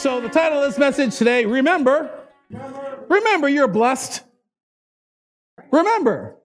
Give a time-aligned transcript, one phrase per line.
[0.00, 2.10] So the title of this message today, remember,
[3.10, 4.22] remember you're blessed.
[5.70, 6.36] Remember,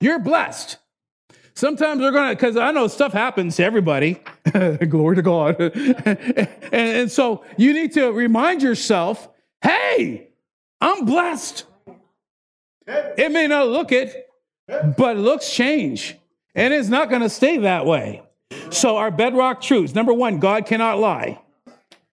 [0.00, 0.78] you're blessed.
[1.54, 4.22] Sometimes we're going to, because I know stuff happens to everybody.
[4.88, 5.60] Glory to God.
[5.60, 9.30] and, and so you need to remind yourself
[9.62, 10.28] hey,
[10.80, 11.64] I'm blessed.
[12.86, 14.28] It may not look it,
[14.96, 16.16] but looks change.
[16.54, 18.22] And it's not going to stay that way.
[18.70, 21.40] So, our bedrock truths number one, God cannot lie.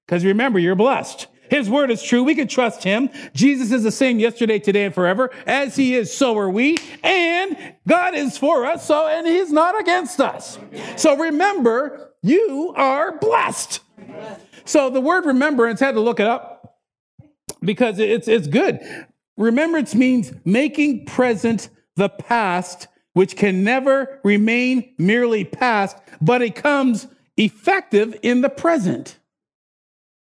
[0.05, 1.27] Because remember, you're blessed.
[1.49, 2.23] His word is true.
[2.23, 3.09] We can trust him.
[3.33, 5.29] Jesus is the same yesterday, today, and forever.
[5.45, 6.77] As he is, so are we.
[7.03, 10.57] And God is for us, so, and he's not against us.
[10.95, 13.81] So remember, you are blessed.
[14.65, 16.79] So the word remembrance, had to look it up
[17.61, 18.79] because it's, it's good.
[19.37, 27.07] Remembrance means making present the past, which can never remain merely past, but it comes
[27.37, 29.19] effective in the present.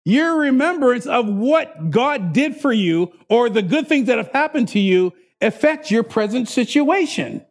[0.06, 4.70] Your remembrance of what God did for you or the good things that have happened
[4.70, 7.46] to you affect your present situation.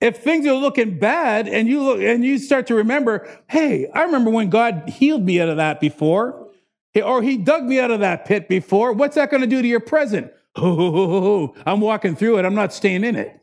[0.00, 4.04] If things are looking bad and you look and you start to remember, hey, I
[4.04, 6.48] remember when God healed me out of that before,
[7.02, 9.68] or he dug me out of that pit before, what's that going to do to
[9.68, 10.32] your present?
[10.56, 12.44] I'm walking through it.
[12.44, 13.40] I'm not staying in it.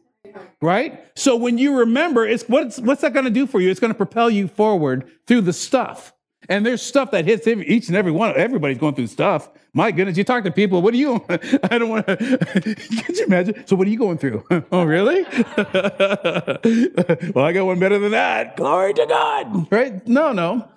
[0.61, 1.03] Right?
[1.15, 3.69] So when you remember, it's what's what's that going to do for you?
[3.69, 6.13] It's going to propel you forward through the stuff.
[6.49, 8.35] And there's stuff that hits every, each and every one.
[8.35, 9.49] Everybody's going through stuff.
[9.73, 10.81] My goodness, you talk to people.
[10.81, 11.25] What are you?
[11.29, 12.17] I don't want to.
[12.17, 13.67] Can you imagine?
[13.67, 14.43] So, what are you going through?
[14.71, 15.23] oh, really?
[17.33, 18.55] well, I got one better than that.
[18.57, 19.71] Glory to God.
[19.71, 20.07] Right?
[20.07, 20.67] No, no.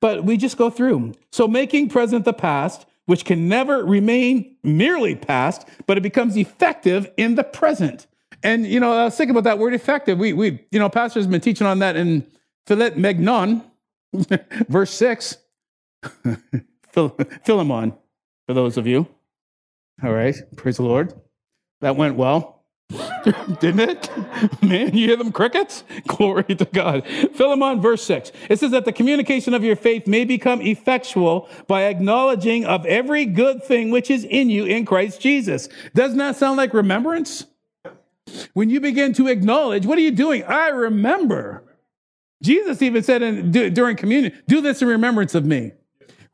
[0.00, 1.14] But we just go through.
[1.32, 7.10] So, making present the past, which can never remain merely past, but it becomes effective
[7.16, 8.06] in the present.
[8.42, 10.18] And you know, I was thinking about that word effective.
[10.18, 12.26] We, we, you know, pastor's been teaching on that in
[12.66, 13.64] Philipmegnon
[14.68, 15.36] Verse 6,
[17.44, 17.94] Philemon,
[18.46, 19.06] for those of you.
[20.02, 21.14] All right, praise the Lord.
[21.80, 22.56] That went well.
[23.60, 24.10] Didn't it?
[24.62, 25.82] Man, you hear them crickets?
[26.06, 27.06] Glory to God.
[27.34, 28.30] Philemon, verse 6.
[28.48, 33.24] It says that the communication of your faith may become effectual by acknowledging of every
[33.24, 35.68] good thing which is in you in Christ Jesus.
[35.94, 37.46] Doesn't that sound like remembrance?
[38.54, 40.44] When you begin to acknowledge, what are you doing?
[40.44, 41.64] I remember.
[42.42, 45.72] Jesus even said in, during communion, do this in remembrance of me.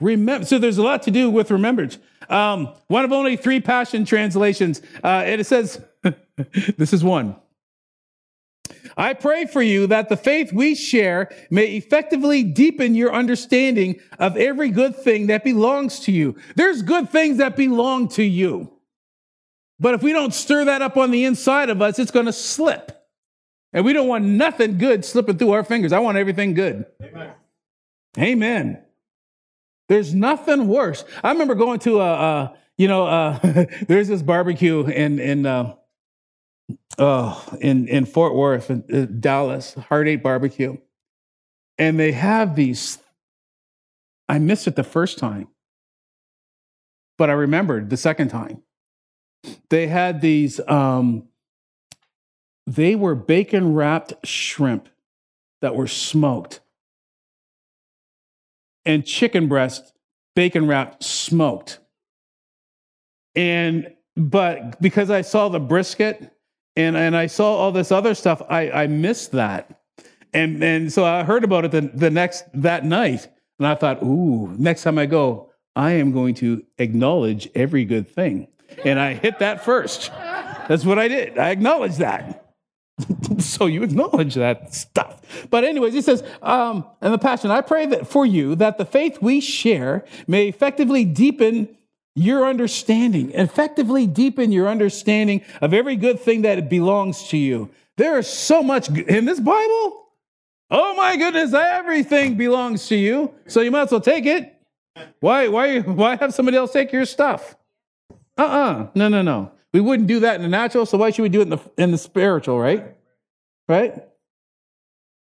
[0.01, 1.99] Remember, so there's a lot to do with remembrance.
[2.29, 5.81] Um, one of only three Passion translations, uh, and it says,
[6.77, 7.37] this is one.
[8.97, 14.37] I pray for you that the faith we share may effectively deepen your understanding of
[14.37, 16.37] every good thing that belongs to you.
[16.57, 18.73] There's good things that belong to you.
[19.79, 22.33] But if we don't stir that up on the inside of us, it's going to
[22.33, 23.02] slip.
[23.73, 25.93] And we don't want nothing good slipping through our fingers.
[25.93, 26.85] I want everything good.
[27.03, 27.33] Amen.
[28.19, 28.83] Amen.
[29.89, 31.05] There's nothing worse.
[31.25, 33.39] I remember going to a, a you know, uh,
[33.89, 35.75] there's this barbecue in in uh,
[36.99, 40.77] oh in in Fort Worth, in, in Dallas, Heart Eight Barbecue,
[41.79, 42.99] and they have these.
[44.29, 45.49] I missed it the first time,
[47.19, 48.63] but I remembered the second time.
[49.69, 51.29] They had these um,
[52.67, 54.89] they were bacon wrapped shrimp
[55.61, 56.61] that were smoked
[58.85, 59.93] and chicken breast
[60.35, 61.79] bacon wrapped smoked.
[63.35, 66.33] And but because I saw the brisket
[66.77, 69.81] and, and I saw all this other stuff, I, I missed that.
[70.35, 73.29] And and so I heard about it the, the next that night.
[73.59, 78.09] And I thought, ooh, next time I go, I am going to acknowledge every good
[78.09, 78.49] thing.
[78.85, 80.11] And I hit that first.
[80.69, 81.39] That's what I did.
[81.39, 82.42] I acknowledged that.
[83.39, 85.21] so you acknowledge that stuff.
[85.51, 88.85] But anyways, he says, um, in the passion, I pray that for you that the
[88.85, 91.77] faith we share may effectively deepen
[92.15, 97.71] your understanding, effectively deepen your understanding of every good thing that belongs to you.
[97.97, 100.09] There is so much in this Bible.
[100.71, 103.33] Oh my goodness, everything belongs to you.
[103.47, 104.55] So you might as well take it.
[105.21, 107.57] Why, why, why have somebody else take your stuff?
[108.37, 108.89] Uh-uh.
[108.95, 109.53] No, no, no.
[109.73, 111.59] We wouldn't do that in the natural, so why should we do it in the,
[111.79, 112.95] in the spiritual, right?
[113.69, 114.03] Right?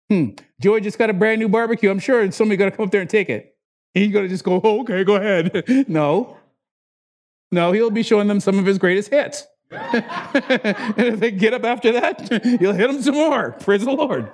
[0.09, 0.31] Hmm.
[0.61, 1.91] Joy just got a brand new barbecue.
[1.91, 3.57] I'm sure somebody's going to come up there and take it.
[3.95, 5.65] He's going to just go, oh, okay, go ahead.
[5.89, 6.37] no.
[7.51, 9.47] No, he'll be showing them some of his greatest hits.
[9.71, 12.29] and if they get up after that,
[12.61, 13.53] he'll hit them some more.
[13.53, 14.31] Praise the Lord.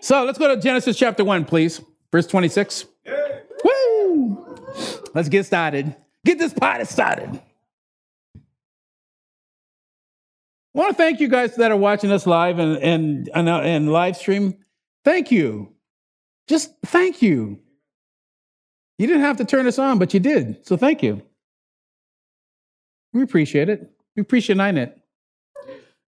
[0.00, 1.80] So let's go to Genesis chapter 1, please.
[2.12, 2.86] Verse 26.
[3.64, 4.56] Woo!
[5.14, 5.94] Let's get started.
[6.24, 7.40] Get this party started.
[10.76, 13.60] I want to thank you guys that are watching us live and, and, and, uh,
[13.60, 14.58] and live stream.
[15.06, 15.72] Thank you.
[16.48, 17.58] Just thank you.
[18.98, 20.66] You didn't have to turn us on, but you did.
[20.66, 21.22] So thank you.
[23.14, 23.90] We appreciate it.
[24.16, 25.00] We appreciate it.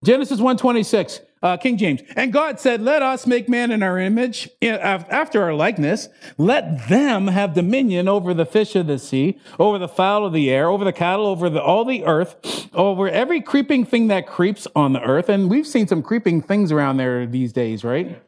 [0.03, 2.01] Genesis 126, uh, King James.
[2.15, 6.09] And God said, let us make man in our image, after our likeness.
[6.37, 10.49] Let them have dominion over the fish of the sea, over the fowl of the
[10.49, 14.67] air, over the cattle, over the, all the earth, over every creeping thing that creeps
[14.75, 15.29] on the earth.
[15.29, 18.21] And we've seen some creeping things around there these days, right?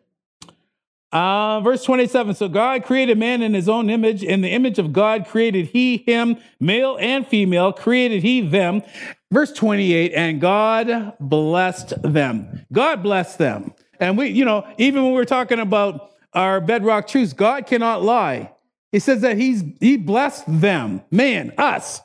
[1.12, 2.36] Uh, verse 27.
[2.36, 4.24] So God created man in his own image.
[4.24, 8.82] In the image of God created he him, male and female, created he them.
[9.32, 10.14] Verse 28.
[10.14, 12.66] And God blessed them.
[12.72, 13.74] God blessed them.
[14.00, 18.52] And we, you know, even when we're talking about our bedrock truths, God cannot lie.
[18.92, 22.02] He says that he's, he blessed them, man, us,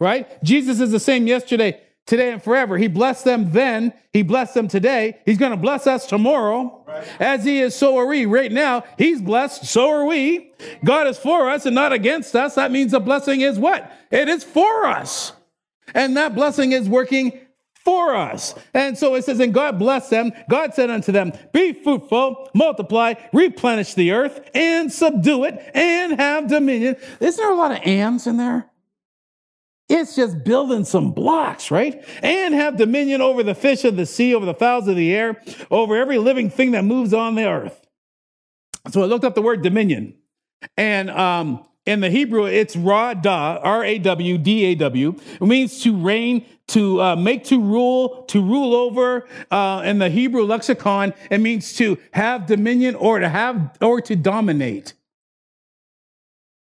[0.00, 0.42] right?
[0.42, 2.78] Jesus is the same yesterday, today and forever.
[2.78, 3.92] He blessed them then.
[4.12, 5.18] He blessed them today.
[5.26, 6.84] He's going to bless us tomorrow.
[6.86, 7.06] Right.
[7.20, 8.24] As he is, so are we.
[8.24, 9.66] Right now, he's blessed.
[9.66, 10.52] So are we.
[10.84, 12.54] God is for us and not against us.
[12.54, 13.92] That means the blessing is what?
[14.10, 15.32] It is for us.
[15.94, 17.40] And that blessing is working
[17.84, 18.54] for us.
[18.74, 20.32] And so it says, and God blessed them.
[20.48, 26.48] God said unto them, be fruitful, multiply, replenish the earth and subdue it and have
[26.48, 26.96] dominion.
[27.20, 28.70] Isn't there a lot of ands in there?
[29.88, 32.02] It's just building some blocks, right?
[32.22, 35.42] And have dominion over the fish of the sea, over the fowls of the air,
[35.70, 37.78] over every living thing that moves on the earth.
[38.90, 40.14] So I looked up the word dominion.
[40.76, 45.16] And um, in the Hebrew, it's ra-da, R-A-W-D-A-W.
[45.40, 49.26] It means to reign, to uh, make, to rule, to rule over.
[49.50, 54.14] Uh, in the Hebrew lexicon, it means to have dominion or to have or to
[54.14, 54.94] dominate.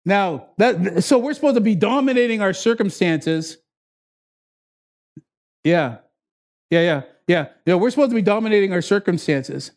[0.07, 3.59] Now, that, so we're supposed to be dominating our circumstances.
[5.65, 5.99] Yeah.
[6.71, 7.47] Yeah, yeah, yeah.
[7.67, 9.71] Yeah, we're supposed to be dominating our circumstances.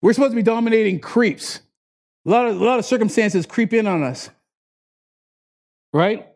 [0.00, 1.60] We're supposed to be dominating creeps.
[2.26, 4.30] A lot of, a lot of circumstances creep in on us.
[5.96, 6.28] Right?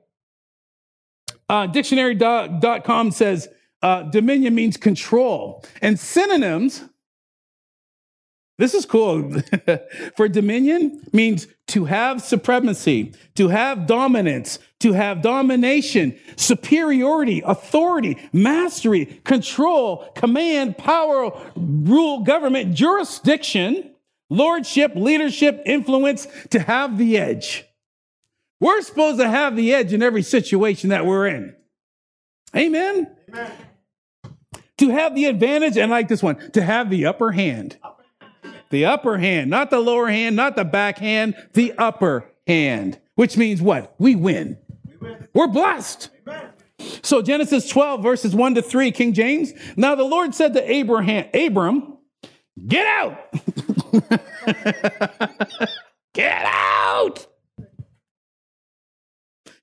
[1.48, 3.48] Uh, dictionary.com says
[3.82, 5.64] uh, dominion means control.
[5.82, 6.84] And synonyms
[8.60, 9.40] this is cool.
[10.16, 19.06] For dominion means to have supremacy, to have dominance, to have domination, superiority, authority, mastery,
[19.24, 23.94] control, command, power, rule, government, jurisdiction,
[24.28, 27.64] lordship, leadership, influence, to have the edge.
[28.60, 31.56] We're supposed to have the edge in every situation that we're in.
[32.54, 33.16] Amen.
[33.28, 33.52] Amen.
[34.78, 37.78] To have the advantage, and like this one, to have the upper hand.
[38.70, 43.36] The upper hand, not the lower hand, not the back hand, the upper hand, which
[43.36, 43.94] means what?
[43.98, 44.58] We win.
[44.86, 45.28] We win.
[45.34, 46.10] We're blessed.
[46.26, 46.50] Amen.
[47.02, 49.52] So Genesis 12 verses 1 to 3, King James.
[49.76, 51.98] Now the Lord said to Abraham, Abram,
[52.66, 53.18] get out.
[56.14, 57.26] get out.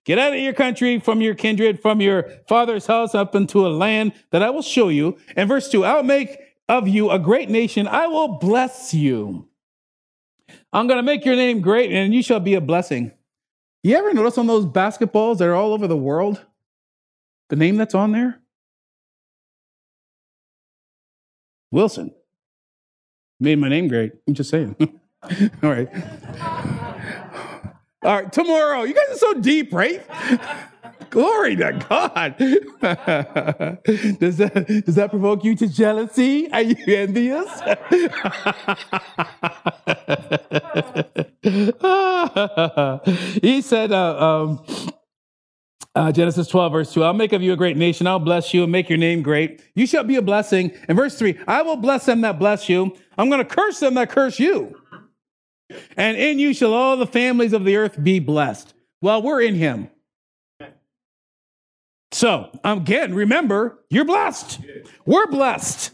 [0.07, 3.67] Get out of your country, from your kindred, from your father's house, up into a
[3.67, 5.17] land that I will show you.
[5.35, 6.39] And verse 2 I'll make
[6.69, 7.89] of you a great nation.
[7.89, 9.49] I will bless you.
[10.71, 13.11] I'm going to make your name great and you shall be a blessing.
[13.83, 16.41] You ever notice on those basketballs that are all over the world?
[17.49, 18.39] The name that's on there?
[21.69, 22.13] Wilson.
[23.41, 24.13] Made my name great.
[24.25, 24.77] I'm just saying.
[25.61, 25.89] all right.
[28.07, 28.83] All right, tomorrow.
[28.83, 30.01] You guys are so deep, right?
[31.09, 32.37] Glory to God.
[34.19, 36.49] does, that, does that provoke you to jealousy?
[36.53, 37.49] Are you envious?
[43.41, 44.65] he said, uh, um,
[45.93, 48.07] uh, Genesis 12, verse 2, I'll make of you a great nation.
[48.07, 49.61] I'll bless you and make your name great.
[49.75, 50.71] You shall be a blessing.
[50.87, 52.95] And verse 3, I will bless them that bless you.
[53.17, 54.79] I'm going to curse them that curse you.
[55.95, 58.73] And in you shall all the families of the earth be blessed.
[59.01, 59.89] Well, we're in him.
[62.11, 64.59] So, again, remember, you're blessed.
[65.05, 65.91] We're blessed.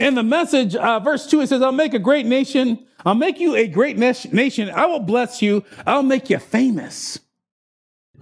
[0.00, 2.86] In the message, uh, verse 2, it says, I'll make a great nation.
[3.04, 4.70] I'll make you a great nation.
[4.70, 5.64] I will bless you.
[5.86, 7.20] I'll make you famous.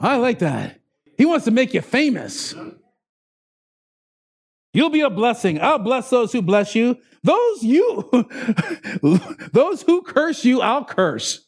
[0.01, 0.81] I like that.
[1.17, 2.55] He wants to make you famous.
[4.77, 5.59] You'll be a blessing.
[5.59, 6.99] I'll bless those who bless you.
[7.23, 8.11] Those you,
[9.53, 11.47] those who curse you, I'll curse.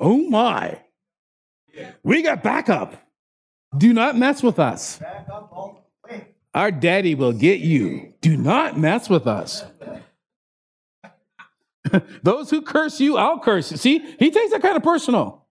[0.00, 0.80] Oh my.
[2.02, 3.00] We got backup.
[3.78, 5.00] Do not mess with us.
[6.52, 8.12] Our daddy will get you.
[8.20, 9.64] Do not mess with us.
[12.24, 13.70] Those who curse you, I'll curse.
[13.70, 13.76] You.
[13.76, 15.46] See, he takes that kind of personal.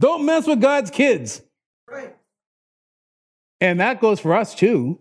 [0.00, 1.42] Don't mess with God's kids.
[3.60, 5.00] And that goes for us too.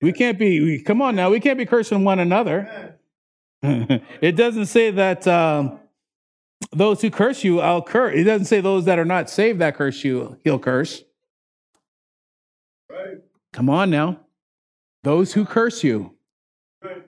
[0.00, 2.98] We can't be, we, come on now, we can't be cursing one another.
[3.62, 5.80] it doesn't say that um,
[6.72, 8.14] those who curse you, I'll curse.
[8.16, 11.02] It doesn't say those that are not saved that curse you, he'll curse.
[12.90, 13.18] Right.
[13.52, 14.20] Come on now.
[15.02, 16.14] Those who curse you.
[16.82, 17.04] Right.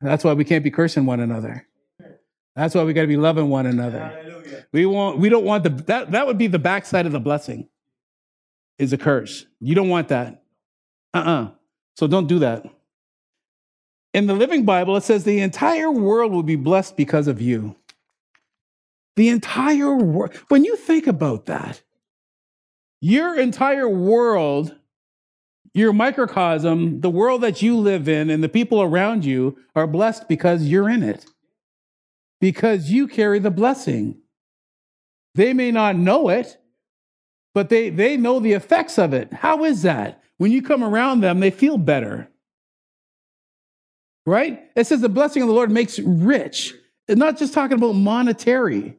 [0.00, 1.66] That's why we can't be cursing one another.
[2.56, 4.00] That's why we got to be loving one another.
[4.00, 4.66] Hallelujah.
[4.72, 7.68] We want we don't want the that that would be the backside of the blessing.
[8.78, 9.46] Is a curse.
[9.60, 10.42] You don't want that.
[11.14, 11.50] Uh-uh.
[11.96, 12.64] So don't do that.
[14.12, 17.76] In the Living Bible, it says the entire world will be blessed because of you.
[19.16, 20.34] The entire world.
[20.48, 21.82] When you think about that,
[23.00, 24.76] your entire world,
[25.74, 30.28] your microcosm, the world that you live in, and the people around you are blessed
[30.28, 31.26] because you're in it,
[32.40, 34.20] because you carry the blessing.
[35.34, 36.58] They may not know it,
[37.54, 39.32] but they, they know the effects of it.
[39.32, 40.20] How is that?
[40.40, 42.26] When you come around them, they feel better.
[44.24, 44.58] Right?
[44.74, 46.72] It says the blessing of the Lord makes rich.
[47.06, 48.96] It's not just talking about monetary.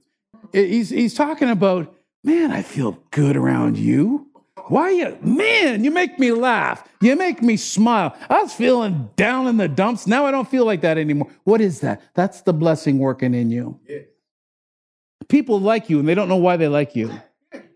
[0.53, 4.27] He's, he's talking about, man, I feel good around you.
[4.67, 6.87] Why you, man, you make me laugh.
[7.01, 8.15] You make me smile.
[8.29, 10.05] I was feeling down in the dumps.
[10.05, 11.31] Now I don't feel like that anymore.
[11.43, 12.03] What is that?
[12.13, 13.79] That's the blessing working in you.
[13.89, 14.01] Yeah.
[15.27, 17.11] People like you and they don't know why they like you.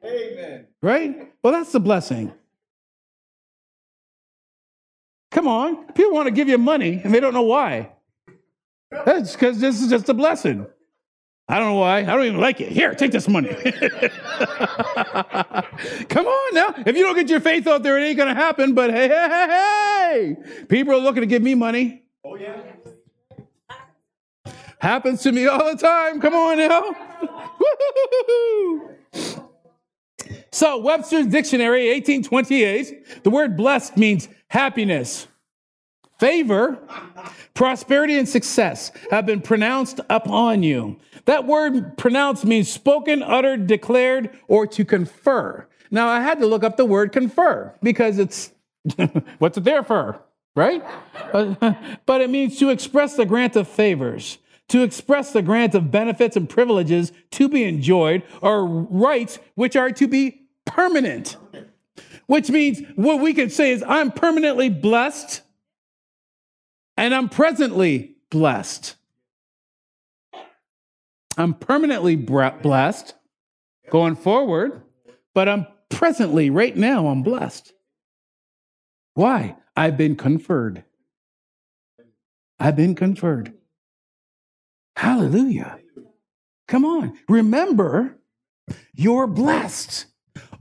[0.03, 0.67] Amen.
[0.83, 1.33] Right?
[1.41, 2.31] Well, that's the blessing.
[5.35, 5.85] Come on.
[5.91, 7.91] People want to give you money and they don't know why.
[8.89, 10.65] That's because this is just a blessing.
[11.49, 11.97] I don't know why.
[11.97, 12.71] I don't even like it.
[12.71, 13.49] Here, take this money.
[16.07, 16.73] Come on now.
[16.85, 18.73] If you don't get your faith out there, it ain't going to happen.
[18.75, 20.37] But hey, hey, hey, hey.
[20.69, 22.03] People are looking to give me money.
[22.23, 22.61] Oh, yeah.
[24.79, 26.21] Happens to me all the time.
[26.21, 26.95] Come on now.
[30.55, 35.27] so, Webster's Dictionary, 1828, the word blessed means happiness,
[36.17, 36.79] favor,
[37.53, 40.95] prosperity, and success have been pronounced upon you.
[41.25, 45.67] That word pronounced means spoken, uttered, declared, or to confer.
[45.91, 48.53] Now, I had to look up the word confer because it's
[49.39, 50.21] what's it there for,
[50.55, 50.81] right?
[52.05, 54.37] but it means to express the grant of favors,
[54.69, 59.91] to express the grant of benefits and privileges to be enjoyed, or rights which are
[59.91, 61.37] to be permanent.
[62.27, 65.41] Which means what we could say is, I'm permanently blessed
[66.97, 68.95] and I'm presently blessed.
[71.37, 73.13] I'm permanently blessed
[73.91, 74.81] going forward,
[75.33, 77.73] but I'm presently, right now, I'm blessed.
[79.13, 79.55] Why?
[79.75, 80.83] I've been conferred.
[82.59, 83.53] I've been conferred.
[84.95, 85.79] Hallelujah.
[86.67, 87.17] Come on.
[87.27, 88.17] Remember,
[88.93, 90.05] you're blessed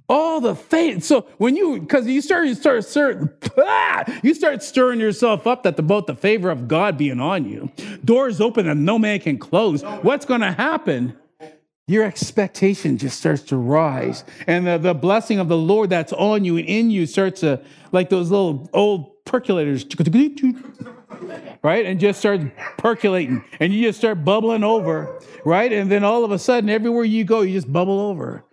[0.09, 1.05] all the faith.
[1.05, 5.63] So when you, because you start, you start, start ah, you start stirring yourself up
[5.63, 7.71] that about the favor of God being on you,
[8.05, 9.83] doors open that no man can close.
[10.03, 11.17] What's going to happen?
[11.87, 16.43] Your expectation just starts to rise, and the, the blessing of the Lord that's on
[16.43, 17.61] you and in you starts to,
[17.93, 19.85] like those little old percolators,
[21.63, 21.85] right?
[21.85, 22.43] And just starts
[22.79, 25.71] percolating, and you just start bubbling over, right?
[25.71, 28.47] And then all of a sudden, everywhere you go, you just bubble over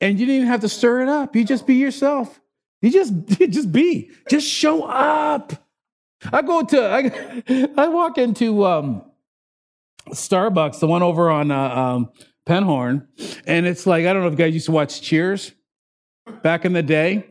[0.00, 1.34] and you didn't even have to stir it up.
[1.34, 2.40] You just be yourself.
[2.82, 4.10] You just you just be.
[4.28, 5.52] Just show up.
[6.32, 9.02] I go to I I walk into um,
[10.10, 12.10] Starbucks, the one over on uh, um,
[12.46, 13.06] Penhorn,
[13.46, 15.52] and it's like I don't know if you guys used to watch Cheers
[16.42, 17.26] back in the day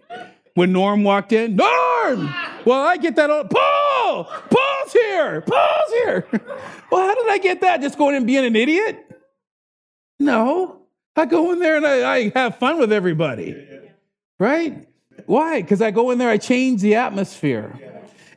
[0.55, 1.55] when Norm walked in.
[1.55, 2.34] Norm.
[2.65, 3.29] Well, I get that.
[3.29, 4.25] All, Paul.
[4.25, 5.41] Paul's here.
[5.41, 6.27] Paul's here.
[6.91, 7.82] well, how did I get that?
[7.82, 9.00] Just going and being an idiot?
[10.20, 10.83] No.
[11.15, 13.67] I go in there and I, I have fun with everybody.
[14.39, 14.88] Right?
[15.25, 15.62] Why?
[15.62, 17.79] Because I go in there, I change the atmosphere.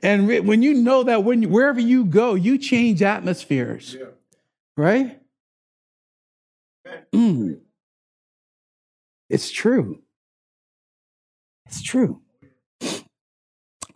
[0.03, 3.97] And re- when you know that when wherever you go, you change atmospheres.
[4.77, 5.21] Right?
[7.15, 7.61] Mm.
[9.31, 10.03] It's true.
[11.67, 12.21] It's true.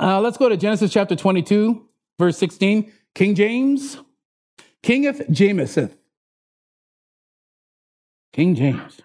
[0.01, 1.87] Uh, let's go to Genesis chapter 22,
[2.19, 2.91] verse 16.
[3.15, 3.99] King James,
[4.83, 5.93] Kingeth Jameseth.
[8.33, 9.01] King James.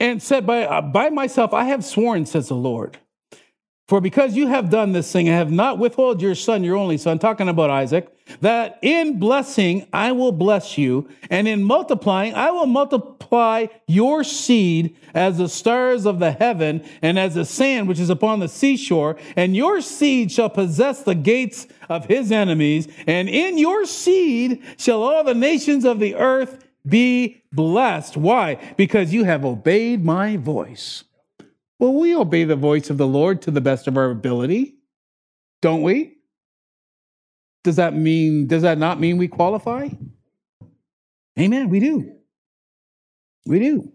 [0.00, 2.98] And said, by, uh, by myself, I have sworn, says the Lord.
[3.88, 6.98] For because you have done this thing, I have not withheld your son, your only
[6.98, 12.50] son, talking about Isaac, that in blessing I will bless you, and in multiplying I
[12.50, 17.98] will multiply your seed as the stars of the heaven and as the sand which
[17.98, 23.30] is upon the seashore, and your seed shall possess the gates of his enemies, and
[23.30, 28.16] in your seed shall all the nations of the earth be blessed.
[28.16, 28.74] Why?
[28.76, 31.04] Because you have obeyed my voice.
[31.78, 34.76] Well, we obey the voice of the Lord to the best of our ability,
[35.62, 36.18] don't we?
[37.64, 39.88] Does that mean, does that not mean we qualify?
[41.38, 41.68] Amen.
[41.68, 42.16] We do.
[43.46, 43.92] We do.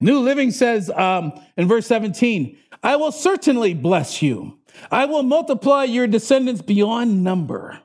[0.00, 4.58] New Living says um, in verse 17, I will certainly bless you.
[4.90, 7.80] I will multiply your descendants beyond number.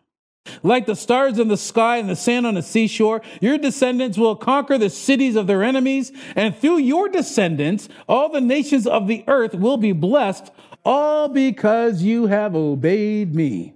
[0.63, 4.35] Like the stars in the sky and the sand on the seashore, your descendants will
[4.35, 9.23] conquer the cities of their enemies, and through your descendants, all the nations of the
[9.27, 10.51] earth will be blessed,
[10.83, 13.73] all because you have obeyed me.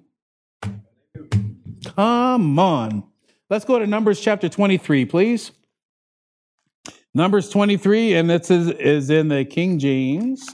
[1.95, 3.03] Come on.
[3.49, 5.51] Let's go to Numbers chapter 23, please.
[7.13, 10.49] Numbers 23, and this is, is in the King James.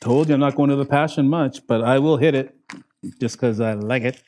[0.00, 2.54] Told you I'm not going to the Passion much, but I will hit it
[3.20, 4.22] just because I like it.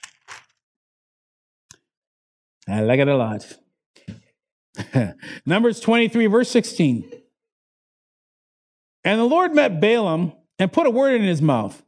[2.69, 3.57] I like it a lot.
[5.47, 7.11] Numbers 23, verse 16.
[9.05, 11.83] And the Lord met Balaam and put a word in his mouth.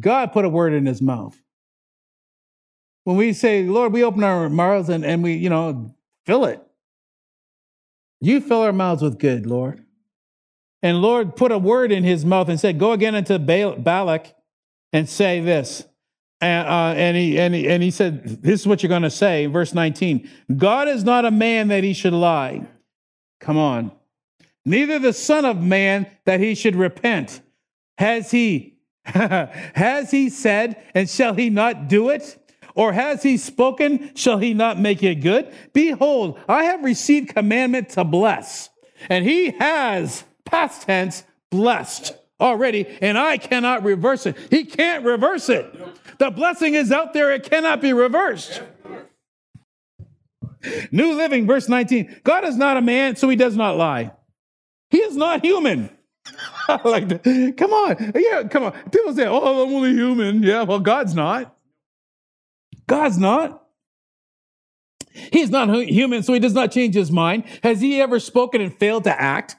[0.00, 1.38] God put a word in his mouth.
[3.04, 6.60] When we say, Lord, we open our mouths and, and we, you know, fill it.
[8.20, 9.84] You fill our mouths with good, Lord.
[10.82, 14.34] And Lord put a word in his mouth and said, Go again unto Balak
[14.92, 15.84] and say this.
[16.40, 19.10] And, uh, and, he, and, he, and he said, This is what you're going to
[19.10, 22.66] say, verse 19 God is not a man that he should lie.
[23.40, 23.92] Come on.
[24.64, 27.40] Neither the Son of Man that he should repent.
[27.98, 32.38] Has he, has he said, and shall he not do it?
[32.74, 35.52] Or has he spoken, shall he not make it good?
[35.72, 38.70] Behold, I have received commandment to bless,
[39.10, 44.36] and he has past tense, blessed already, and I cannot reverse it.
[44.50, 45.74] He can't reverse it.
[46.18, 48.62] The blessing is out there, it cannot be reversed.
[50.90, 54.12] New Living, verse 19 God is not a man, so he does not lie.
[54.90, 55.90] He is not human.
[56.84, 57.54] Like that.
[57.56, 58.12] Come on.
[58.14, 58.72] Yeah, come on.
[58.90, 60.42] People say, oh, I'm only human.
[60.44, 61.56] Yeah, well, God's not.
[62.86, 63.64] God's not.
[65.12, 67.44] He's not human, so he does not change his mind.
[67.62, 69.56] Has he ever spoken and failed to act?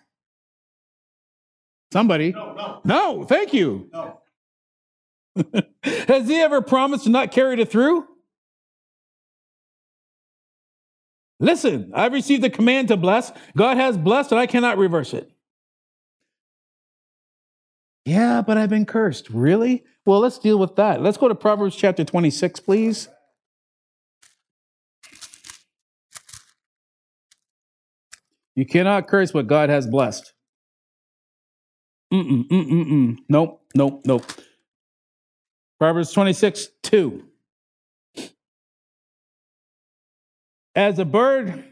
[1.94, 2.32] Somebody.
[2.32, 2.82] No, no.
[2.84, 3.88] No, thank you.
[3.94, 4.20] No.
[5.84, 8.08] Has he ever promised to not carry it through?
[11.40, 13.32] Listen, I've received the command to bless.
[13.56, 15.30] God has blessed, and I cannot reverse it.
[18.06, 19.30] Yeah, but I've been cursed.
[19.30, 19.84] Really?
[20.06, 21.02] Well, let's deal with that.
[21.02, 23.08] Let's go to Proverbs chapter 26, please.
[28.56, 30.33] You cannot curse what God has blessed.
[32.14, 33.18] Mm-mm, mm-mm, mm.
[33.28, 34.24] Nope, nope, nope.
[35.80, 37.26] Proverbs 26, 2.
[40.76, 41.64] As a bird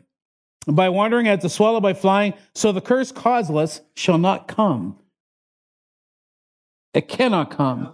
[0.67, 4.97] by wandering, as a swallow by flying, so the curse causeless shall not come.
[6.93, 7.93] It cannot come.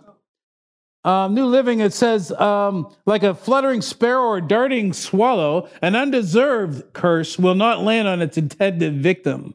[1.04, 6.94] Um, New Living, it says, um, like a fluttering sparrow or darting swallow, an undeserved
[6.94, 9.54] curse will not land on its intended victim.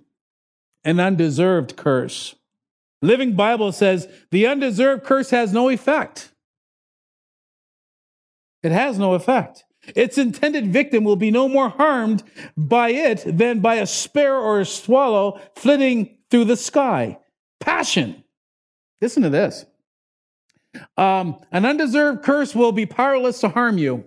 [0.84, 2.34] An undeserved curse.
[3.02, 6.30] Living Bible says the undeserved curse has no effect.
[8.62, 9.64] It has no effect.
[9.96, 12.22] Its intended victim will be no more harmed
[12.56, 17.18] by it than by a sparrow or a swallow flitting through the sky.
[17.58, 18.22] Passion.
[19.00, 19.66] Listen to this.
[20.96, 24.04] Um, an undeserved curse will be powerless to harm you.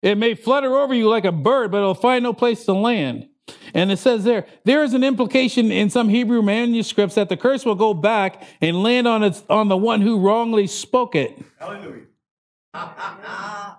[0.00, 3.28] It may flutter over you like a bird, but it'll find no place to land.
[3.74, 7.64] And it says there, there is an implication in some Hebrew manuscripts that the curse
[7.64, 11.38] will go back and land on its on the one who wrongly spoke it.
[11.58, 12.02] Hallelujah.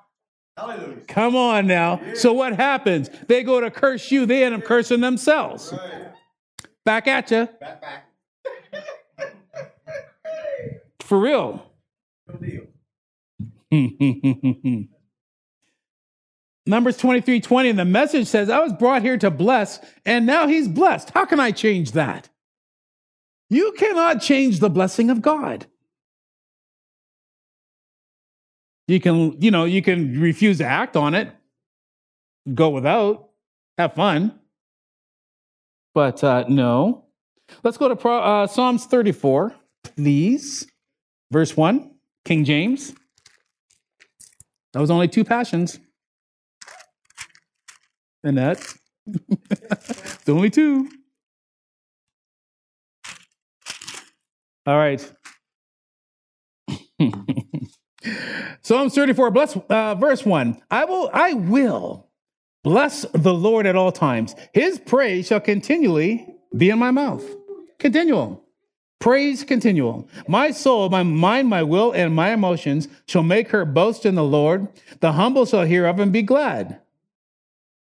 [0.56, 1.02] Hallelujah.
[1.08, 2.00] Come on now.
[2.04, 2.14] Yeah.
[2.16, 3.10] So what happens?
[3.28, 5.72] They go to curse you, they end up cursing themselves.
[5.72, 6.08] Right.
[6.86, 7.48] Back at you.
[7.60, 8.10] Back, back.
[11.00, 11.64] For real.
[16.66, 20.48] Numbers 23 20, and the message says, I was brought here to bless, and now
[20.48, 21.10] he's blessed.
[21.10, 22.30] How can I change that?
[23.50, 25.68] You cannot change the blessing of God.
[28.88, 31.30] You can, you know, you can refuse to act on it,
[32.54, 33.30] go without,
[33.78, 34.40] have fun.
[35.94, 37.06] But uh, no.
[37.64, 40.66] Let's go to Pro, uh, Psalms 34, please.
[41.32, 41.92] Verse 1,
[42.26, 42.94] King James.
[44.74, 45.80] That was only two passions.
[48.24, 48.66] Annette.
[49.06, 50.90] it's only two.
[54.66, 55.12] All right.
[58.62, 60.62] Psalms 34, bless, uh, verse 1.
[60.72, 62.08] I will, I will
[62.64, 64.36] bless the Lord at all times.
[64.54, 67.24] His praise shall continually be in my mouth.
[67.80, 68.42] Continual.
[69.00, 70.08] Praise continual.
[70.30, 74.24] My soul, my mind, my will, and my emotions shall make her boast in the
[74.24, 74.70] Lord.
[75.02, 76.80] The humble shall hear of and be glad.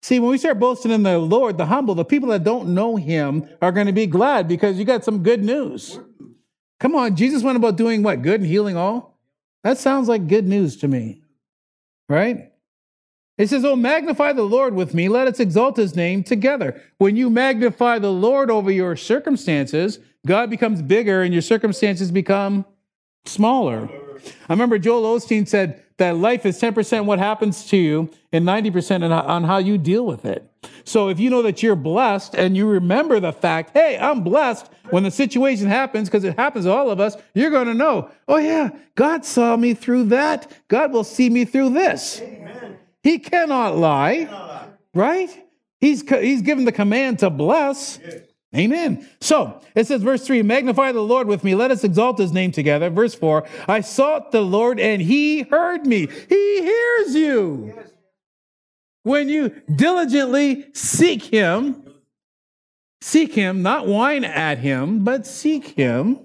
[0.02, 2.96] See, when we start boasting in the Lord, the humble, the people that don't know
[2.96, 5.98] him are going to be glad because you got some good news.
[6.80, 8.22] Come on, Jesus went about doing what?
[8.22, 9.18] Good and healing all?
[9.64, 11.22] That sounds like good news to me,
[12.08, 12.52] right?
[13.36, 15.08] It says, Oh, magnify the Lord with me.
[15.08, 16.80] Let us exalt his name together.
[16.98, 22.64] When you magnify the Lord over your circumstances, God becomes bigger and your circumstances become
[23.24, 23.88] smaller.
[24.48, 29.10] I remember Joel Osteen said that life is 10% what happens to you and 90%
[29.10, 30.50] on how you deal with it.
[30.84, 34.70] So if you know that you're blessed and you remember the fact, hey, I'm blessed
[34.90, 38.10] when the situation happens, because it happens to all of us, you're going to know,
[38.26, 40.50] oh yeah, God saw me through that.
[40.68, 42.20] God will see me through this.
[42.22, 42.78] Amen.
[43.02, 44.68] He cannot lie, cannot lie.
[44.94, 45.44] right?
[45.80, 48.00] He's, he's given the command to bless.
[48.04, 48.22] Yes.
[48.56, 49.06] Amen.
[49.20, 51.54] So it says, verse 3 Magnify the Lord with me.
[51.54, 52.88] Let us exalt his name together.
[52.88, 56.08] Verse 4 I sought the Lord and he heard me.
[56.28, 57.74] He hears you.
[59.02, 61.82] When you diligently seek him,
[63.00, 66.18] seek him, not whine at him, but seek him.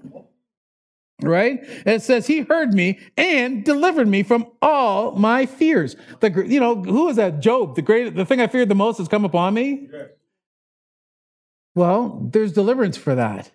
[1.21, 1.59] Right?
[1.85, 5.95] it says, He heard me and delivered me from all my fears.
[6.19, 7.39] The, you know, who is that?
[7.39, 7.75] Job.
[7.75, 9.87] The great, the thing I feared the most has come upon me.
[11.75, 13.51] Well, there's deliverance for that.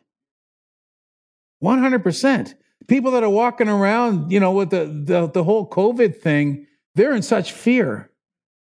[1.63, 2.55] 100%.
[2.87, 7.15] People that are walking around, you know, with the, the, the whole COVID thing, they're
[7.15, 8.11] in such fear.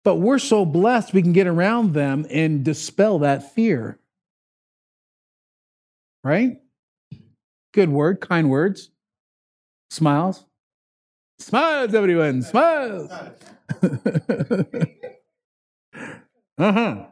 [0.03, 3.99] But we're so blessed we can get around them and dispel that fear.
[6.23, 6.61] Right?
[7.73, 8.89] Good word, kind words.
[9.89, 10.45] Smiles.
[11.39, 12.41] Smiles, everyone.
[12.41, 13.11] Smiles.
[16.57, 17.05] uh huh.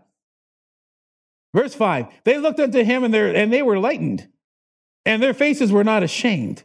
[1.53, 4.27] Verse 5 They looked unto him and, and they were lightened,
[5.05, 6.63] and their faces were not ashamed.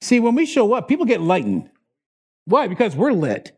[0.00, 1.70] See, when we show up, people get lightened.
[2.44, 2.66] Why?
[2.66, 3.56] Because we're lit.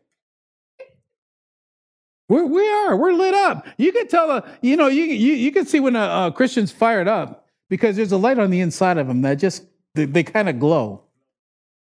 [2.29, 2.95] We're, we are.
[2.95, 3.67] We're lit up.
[3.77, 6.71] You can tell, a, you know, you, you, you can see when a, a Christian's
[6.71, 10.23] fired up because there's a light on the inside of them that just, they, they
[10.23, 11.03] kind of glow.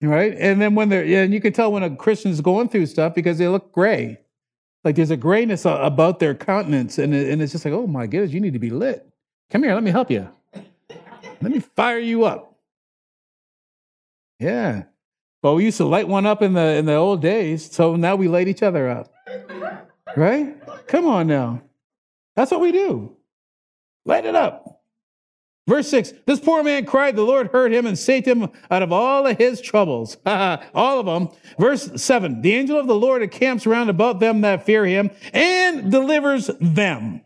[0.02, 0.34] Right?
[0.38, 3.38] And then when they're, and you can tell when a Christian's going through stuff because
[3.38, 4.18] they look gray.
[4.84, 8.32] Like there's a grayness about their countenance, and, and it's just like, oh my goodness,
[8.32, 9.08] you need to be lit.
[9.50, 10.28] Come here, let me help you.
[11.40, 12.58] Let me fire you up.
[14.38, 14.84] Yeah.
[15.42, 18.16] Well, we used to light one up in the in the old days, so now
[18.16, 19.12] we light each other up.
[20.16, 20.56] Right?
[20.86, 21.62] Come on now.
[22.36, 23.16] That's what we do.
[24.04, 24.73] Light it up.
[25.66, 28.92] Verse 6 This poor man cried, the Lord heard him and saved him out of
[28.92, 30.16] all of his troubles.
[30.26, 31.28] all of them.
[31.58, 35.90] Verse 7 The angel of the Lord encamps round about them that fear him and
[35.90, 37.22] delivers them.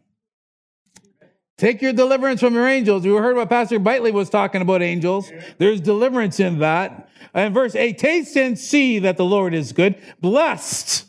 [1.56, 3.04] Take your deliverance from your angels.
[3.04, 5.32] You heard what Pastor Bitely was talking about angels.
[5.58, 7.08] There's deliverance in that.
[7.34, 10.00] And verse 8 Taste and see that the Lord is good.
[10.20, 11.07] Blessed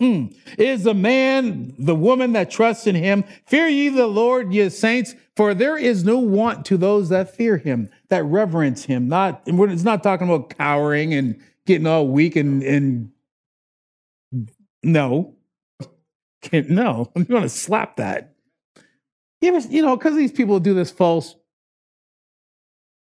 [0.00, 0.26] Hmm.
[0.56, 3.24] Is the man, the woman that trusts in him.
[3.46, 7.56] Fear ye the Lord, ye saints, for there is no want to those that fear
[7.56, 9.08] him, that reverence him.
[9.08, 13.10] Not, it's not talking about cowering and getting all weak and, and
[14.84, 15.34] no.
[16.42, 18.34] Can't, no, I'm going to slap that.
[19.40, 21.34] You, ever, you know, because these people do this false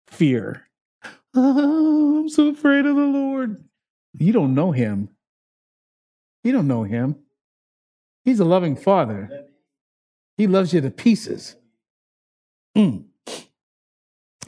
[0.08, 0.68] fear.
[1.34, 3.64] Oh, I'm so afraid of the Lord.
[4.20, 5.11] You don't know him.
[6.44, 7.16] You don't know him.
[8.24, 9.48] He's a loving father.
[10.38, 11.56] He loves you to pieces.
[12.76, 13.06] Mm.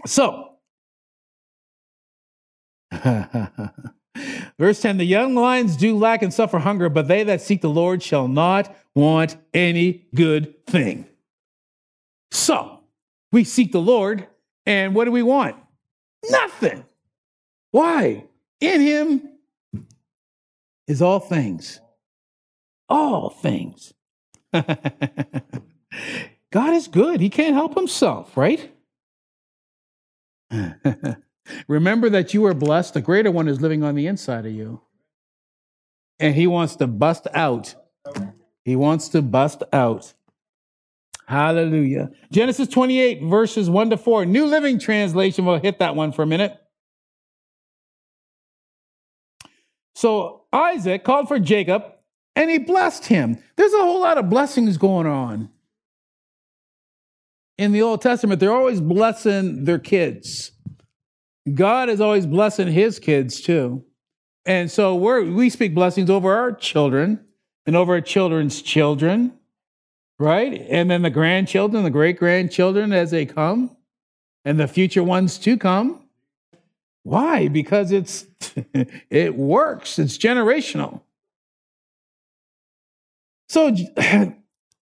[0.06, 0.53] So,
[4.60, 7.69] verse 10 the young lions do lack and suffer hunger, but they that seek the
[7.69, 11.08] Lord shall not want any good thing.
[12.32, 12.79] So,
[13.32, 14.27] we seek the Lord,
[14.65, 15.56] and what do we want?
[16.29, 16.86] Nothing.
[17.71, 18.25] Why?
[18.60, 19.29] In Him
[20.88, 21.80] is all things
[22.93, 23.93] all things.
[24.54, 24.76] God
[26.74, 27.19] is good.
[27.19, 28.72] He can't help himself, right?
[31.67, 32.93] Remember that you are blessed.
[32.93, 34.82] The greater one is living on the inside of you.
[36.19, 37.74] And he wants to bust out.
[38.63, 40.13] He wants to bust out.
[41.26, 42.12] Hallelujah.
[42.32, 44.26] Genesis 28, verses 1 to 4.
[44.26, 45.46] New Living Translation.
[45.46, 46.56] We'll hit that one for a minute.
[49.96, 51.84] So Isaac called for Jacob
[52.36, 53.38] and he blessed him.
[53.58, 55.50] There's a whole lot of blessings going on.
[57.58, 60.52] In the Old Testament, they're always blessing their kids.
[61.54, 63.86] God is always blessing his kids too.
[64.46, 67.26] And so we we speak blessings over our children
[67.68, 69.34] and over our children's children,
[70.20, 70.54] right?
[70.70, 73.76] And then the grandchildren, the great grandchildren as they come.
[74.46, 76.03] and the future ones to come.
[77.04, 77.48] Why?
[77.48, 78.26] Because it's
[79.10, 80.00] it works.
[80.00, 81.02] It's generational.
[83.50, 83.76] So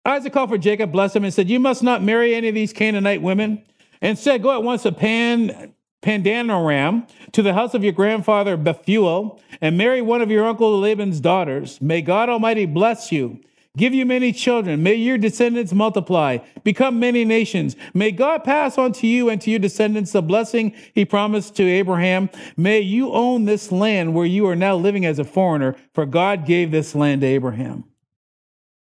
[0.05, 2.73] Isaac called for Jacob, blessed him, and said, You must not marry any of these
[2.73, 3.63] Canaanite women.
[4.01, 9.77] Instead, Go at once to Pan Padanaram to the house of your grandfather Bethuel and
[9.77, 11.81] marry one of your uncle Laban's daughters.
[11.81, 13.41] May God Almighty bless you
[13.77, 14.83] give you many children.
[14.83, 17.77] May your descendants multiply, become many nations.
[17.95, 21.63] May God pass on to you and to your descendants the blessing he promised to
[21.63, 22.31] Abraham.
[22.57, 26.47] May you own this land where you are now living as a foreigner, for God
[26.47, 27.85] gave this land to Abraham.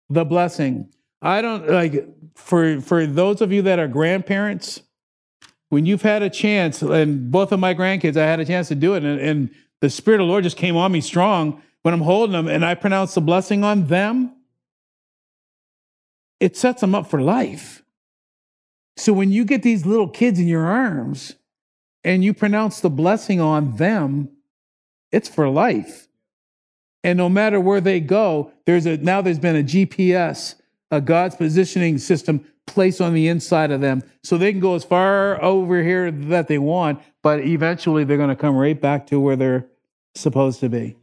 [0.09, 0.89] The blessing.
[1.21, 4.81] I don't like for for those of you that are grandparents,
[5.69, 8.75] when you've had a chance, and both of my grandkids, I had a chance to
[8.75, 9.49] do it, and, and
[9.81, 12.65] the Spirit of the Lord just came on me strong when I'm holding them, and
[12.65, 14.33] I pronounce the blessing on them
[16.39, 17.83] it sets them up for life.
[18.97, 21.35] So when you get these little kids in your arms
[22.03, 24.29] and you pronounce the blessing on them,
[25.11, 26.07] it's for life.
[27.03, 30.55] And no matter where they go, there's a now there's been a GPS,
[30.91, 34.83] a God's positioning system placed on the inside of them so they can go as
[34.83, 39.19] far over here that they want, but eventually they're going to come right back to
[39.19, 39.65] where they're
[40.15, 40.95] supposed to be.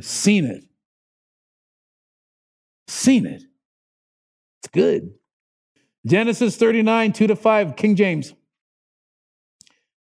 [0.00, 0.64] seen it.
[2.88, 3.44] Seen it.
[4.64, 5.12] It's good.
[6.06, 8.32] Genesis 39, 2 to 5, King James.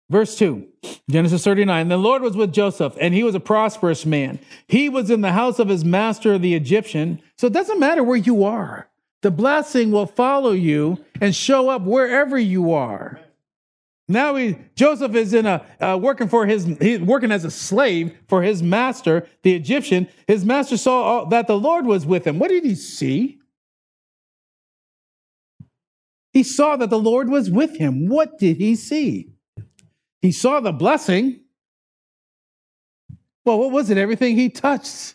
[0.08, 0.66] Verse 2,
[1.10, 1.88] Genesis 39.
[1.88, 4.38] The Lord was with Joseph, and he was a prosperous man.
[4.66, 7.20] He was in the house of his master, the Egyptian.
[7.36, 8.88] So it doesn't matter where you are,
[9.20, 13.20] the blessing will follow you and show up wherever you are.
[14.10, 18.16] Now he, Joseph is in a uh, working for his he's working as a slave
[18.28, 20.08] for his master, the Egyptian.
[20.26, 22.38] His master saw all, that the Lord was with him.
[22.38, 23.37] What did he see?
[26.32, 28.06] He saw that the Lord was with him.
[28.08, 29.32] What did he see?
[30.20, 31.40] He saw the blessing.
[33.44, 33.98] Well, what was it?
[33.98, 35.14] Everything he touched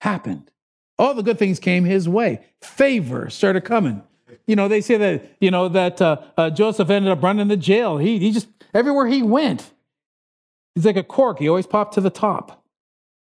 [0.00, 0.50] happened.
[0.98, 2.44] All the good things came his way.
[2.60, 4.02] Favor started coming.
[4.46, 7.56] You know, they say that, you know, that uh, uh, Joseph ended up running the
[7.56, 7.98] jail.
[7.98, 9.70] He, he just, everywhere he went,
[10.74, 11.38] he's like a cork.
[11.38, 12.57] He always popped to the top.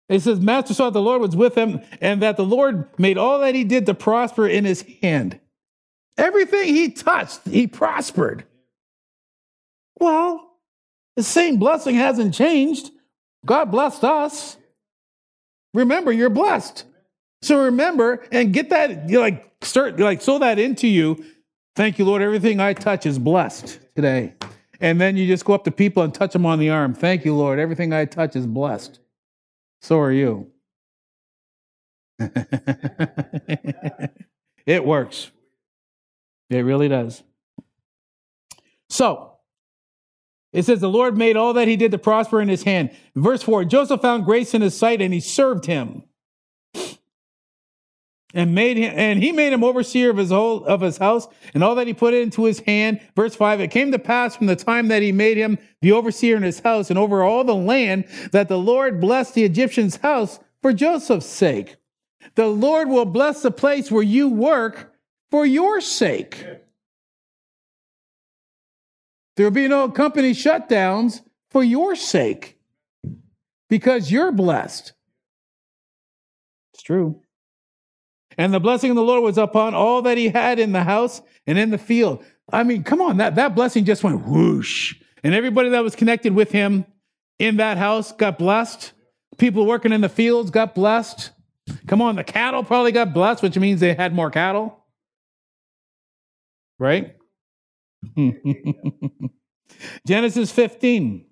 [0.09, 3.41] It says, Master saw the Lord was with him and that the Lord made all
[3.41, 5.39] that he did to prosper in his hand.
[6.17, 8.45] Everything he touched, he prospered.
[10.01, 10.49] Well,
[11.17, 12.91] the same blessing hasn't changed.
[13.45, 14.57] God blessed us.
[15.75, 16.85] Remember, you're blessed.
[17.43, 21.25] So remember and get that, like, start, like, sow that into you.
[21.77, 22.23] Thank you, Lord.
[22.23, 24.35] Everything I touch is blessed today.
[24.81, 26.95] And then you just go up to people and touch them on the arm.
[26.95, 27.59] Thank you, Lord.
[27.59, 28.99] Everything I touch is blessed.
[29.81, 30.51] So are you.
[34.67, 35.31] it works.
[36.51, 37.23] It really does.
[38.91, 39.35] So,
[40.53, 42.91] it says, The Lord made all that he did to prosper in his hand.
[43.15, 46.03] Verse 4 Joseph found grace in his sight and he served him
[48.35, 51.65] and made him and he made him overseer of his whole of his house and
[51.65, 53.01] all that he put into his hand.
[53.17, 56.37] Verse 5 it came to pass from the time that he made him the overseer
[56.37, 60.41] in his house and over all the land that the lord blessed the egyptian's house
[60.61, 61.77] for joseph's sake.
[62.35, 64.93] The lord will bless the place where you work
[65.31, 66.45] for your sake.
[69.37, 72.59] There will be no company shutdowns for your sake
[73.71, 74.93] because you're blessed.
[76.75, 77.23] It's true
[78.39, 81.21] and the blessing of the Lord was upon all that he had in the house
[81.47, 82.25] and in the field.
[82.51, 84.95] I mean, come on, that, that blessing just went whoosh.
[85.25, 86.87] And everybody that was connected with him
[87.41, 88.93] in that house got blessed.
[89.37, 91.33] People working in the fields got blessed.
[91.89, 94.85] Come on, the cattle probably got blessed, which means they had more cattle.
[96.79, 97.17] Right?
[100.07, 101.27] Genesis 15,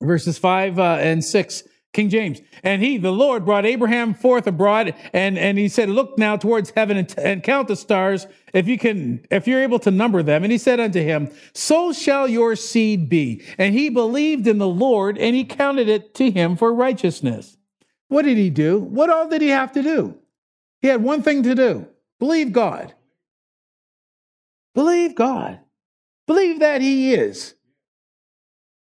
[0.00, 1.64] verses 5 uh, and 6.
[1.92, 2.40] King James.
[2.62, 6.70] And he, the Lord, brought Abraham forth abroad, and, and he said, Look now towards
[6.70, 10.42] heaven and, and, count the stars, if you can, if you're able to number them.
[10.42, 13.42] And he said unto him, So shall your seed be.
[13.58, 17.58] And he believed in the Lord, and he counted it to him for righteousness.
[18.08, 18.78] What did he do?
[18.78, 20.18] What all did he have to do?
[20.80, 21.86] He had one thing to do
[22.18, 22.94] believe God.
[24.74, 25.60] Believe God.
[26.26, 27.54] Believe that he is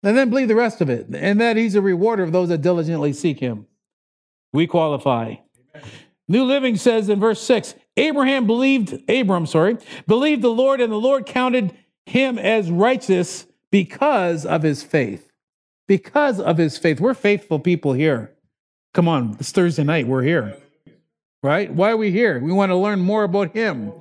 [0.04, 2.62] and then believe the rest of it, and that he's a rewarder of those that
[2.62, 3.68] diligently seek him.
[4.54, 5.36] We qualify.
[5.76, 5.90] Amen.
[6.28, 10.98] New Living says in verse 6 Abraham believed, Abram, sorry, believed the Lord, and the
[10.98, 15.30] Lord counted him as righteous because of his faith.
[15.88, 17.00] Because of his faith.
[17.00, 18.34] We're faithful people here.
[18.94, 20.08] Come on, it's Thursday night.
[20.08, 20.58] We're here.
[21.44, 21.74] Right?
[21.74, 22.40] Why are we here?
[22.40, 23.92] We want to learn more about him.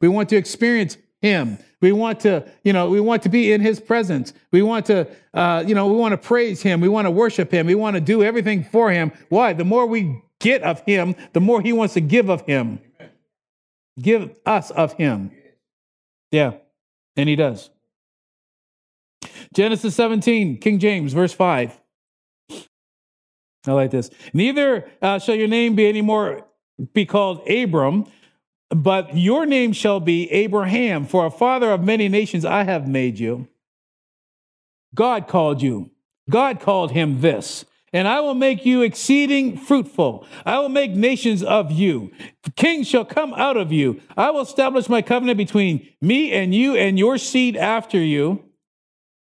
[0.00, 1.58] We want to experience him.
[1.80, 4.34] We want to, you know, we want to be in his presence.
[4.52, 6.80] We want to, uh, you know, we want to praise him.
[6.80, 7.66] We want to worship him.
[7.66, 9.10] We want to do everything for him.
[9.30, 9.54] Why?
[9.54, 12.78] The more we get of him, the more he wants to give of him.
[13.98, 15.30] Give us of him.
[16.30, 16.54] Yeah.
[17.16, 17.70] And he does.
[19.54, 21.80] Genesis 17, King James, verse 5.
[23.66, 24.10] I like this.
[24.34, 26.44] Neither uh, shall your name be any more
[26.92, 28.04] be called Abram,
[28.74, 33.18] but your name shall be Abraham, for a father of many nations I have made
[33.18, 33.48] you.
[34.94, 35.90] God called you.
[36.30, 37.64] God called him this.
[37.92, 40.26] And I will make you exceeding fruitful.
[40.44, 42.10] I will make nations of you.
[42.56, 44.00] Kings shall come out of you.
[44.16, 48.42] I will establish my covenant between me and you and your seed after you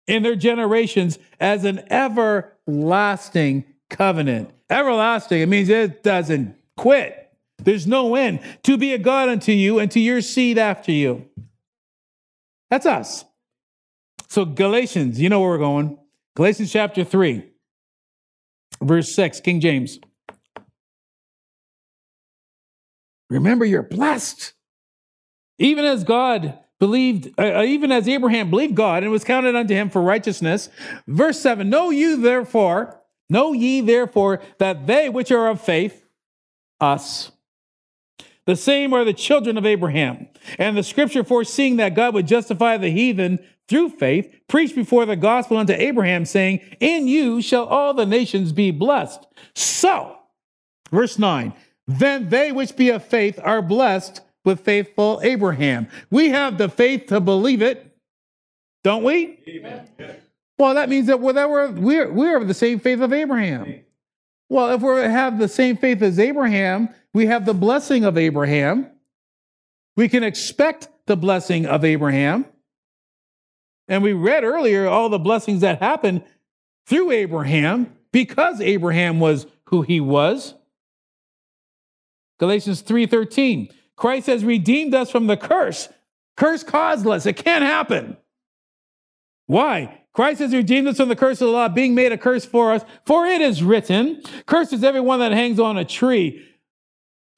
[0.08, 4.50] in their generations as an everlasting covenant.
[4.68, 7.25] Everlasting, it means it doesn't quit.
[7.58, 8.40] There's no end.
[8.64, 11.28] To be a God unto you and to your seed after you.
[12.70, 13.24] That's us.
[14.28, 15.98] So, Galatians, you know where we're going.
[16.34, 17.42] Galatians chapter 3,
[18.82, 19.98] verse 6, King James.
[23.30, 24.52] Remember, you're blessed.
[25.58, 29.74] Even as God believed, uh, uh even as Abraham believed God and was counted unto
[29.74, 30.68] him for righteousness.
[31.06, 36.04] Verse 7 Know you therefore, know ye therefore that they which are of faith,
[36.80, 37.32] us,
[38.46, 40.28] the same are the children of Abraham.
[40.58, 45.16] And the scripture foreseeing that God would justify the heathen through faith, preached before the
[45.16, 49.26] gospel unto Abraham, saying, In you shall all the nations be blessed.
[49.54, 50.16] So,
[50.92, 51.52] verse 9,
[51.88, 55.88] then they which be of faith are blessed with faithful Abraham.
[56.10, 57.96] We have the faith to believe it,
[58.84, 59.40] don't we?
[59.48, 59.88] Amen.
[60.58, 63.80] Well, that means that we're, we're, we're of the same faith of Abraham.
[64.48, 68.90] Well, if we have the same faith as Abraham, we have the blessing of Abraham.
[69.96, 72.44] We can expect the blessing of Abraham.
[73.88, 76.24] And we read earlier all the blessings that happened
[76.86, 80.56] through Abraham because Abraham was who he was.
[82.38, 83.70] Galatians 3:13.
[83.96, 85.88] Christ has redeemed us from the curse.
[86.36, 87.24] Curse causeless.
[87.24, 88.18] It can't happen.
[89.46, 90.02] Why?
[90.12, 92.72] Christ has redeemed us from the curse of the law, being made a curse for
[92.72, 92.84] us.
[93.06, 96.42] For it is written, Cursed is everyone that hangs on a tree.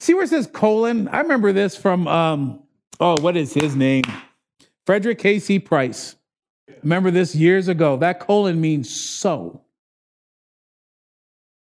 [0.00, 1.08] See where it says colon?
[1.08, 2.62] I remember this from, um,
[3.00, 4.04] oh, what is his name?
[4.87, 5.58] Frederick K.C.
[5.58, 6.16] Price.
[6.82, 7.96] Remember this years ago.
[7.96, 9.62] That colon means so.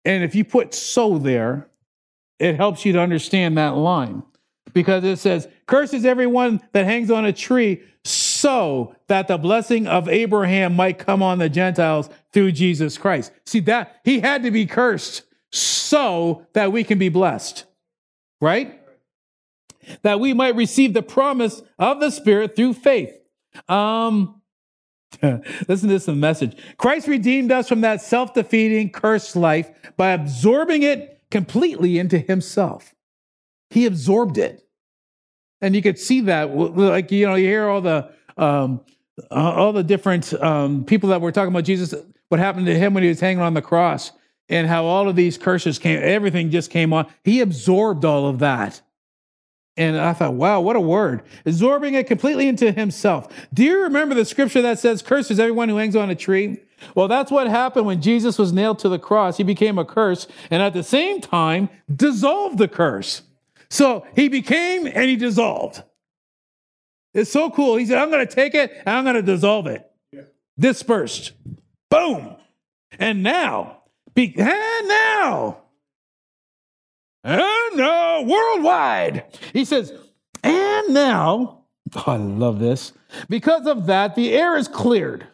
[0.05, 1.69] And if you put so there,
[2.39, 4.23] it helps you to understand that line
[4.73, 10.09] because it says, Curses everyone that hangs on a tree so that the blessing of
[10.09, 13.33] Abraham might come on the Gentiles through Jesus Christ.
[13.45, 17.65] See that he had to be cursed so that we can be blessed,
[18.41, 18.81] right?
[20.03, 23.13] That we might receive the promise of the Spirit through faith.
[23.69, 24.41] Um,
[25.23, 26.57] listen to this message.
[26.77, 32.95] Christ redeemed us from that self defeating, cursed life by absorbing it completely into himself.
[33.71, 34.67] He absorbed it.
[35.61, 38.81] And you could see that, like, you know, you hear all the, um,
[39.31, 41.95] uh, all the different um, people that were talking about Jesus,
[42.29, 44.13] what happened to him when he was hanging on the cross,
[44.51, 47.07] and how all of these curses came, everything just came on.
[47.25, 48.83] He absorbed all of that.
[49.77, 51.23] And I thought, wow, what a word.
[51.47, 53.33] Absorbing it completely into himself.
[53.55, 56.59] Do you remember the scripture that says, curses everyone who hangs on a tree?
[56.95, 59.37] Well, that's what happened when Jesus was nailed to the cross.
[59.37, 63.23] He became a curse and at the same time dissolved the curse.
[63.71, 65.83] So he became and he dissolved.
[67.15, 67.77] It's so cool.
[67.77, 69.89] He said, I'm going to take it and I'm going to dissolve it.
[70.13, 70.23] Yeah.
[70.59, 71.33] Dispersed.
[71.89, 72.37] Boom.
[72.99, 73.80] And now,
[74.15, 75.59] be, and now,
[77.25, 79.25] and now, worldwide.
[79.53, 79.93] He says,
[80.43, 82.93] and now, oh, I love this.
[83.29, 85.27] Because of that, the air is cleared.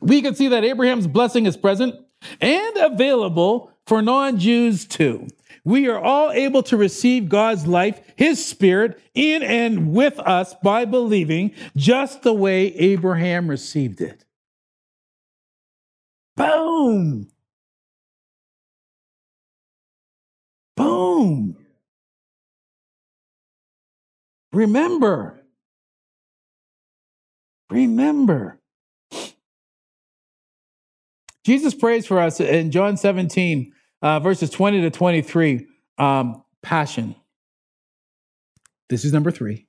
[0.00, 1.94] We can see that Abraham's blessing is present
[2.40, 5.28] and available for non Jews too
[5.64, 10.84] we are all able to receive God's life, His Spirit, in and with us by
[10.84, 14.24] believing, just the way Abraham received it.
[16.36, 17.28] Boom!
[20.76, 21.56] Boom!
[24.52, 25.42] Remember.
[27.70, 28.60] Remember.
[31.44, 33.72] Jesus prays for us in John 17
[34.02, 35.66] uh, verses 20 to 23,
[35.98, 37.14] um, passion.
[38.88, 39.66] This is number three.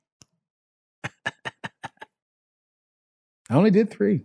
[1.05, 1.09] I
[3.49, 4.23] only did three.